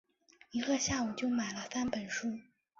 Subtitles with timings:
[0.49, 2.39] 一个下午就买了三本书